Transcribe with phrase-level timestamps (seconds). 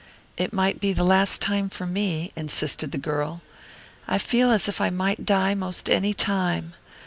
[0.35, 3.43] "It might be the last time for me," insisted the girl.
[4.07, 6.73] "I feel as if I might die most any time.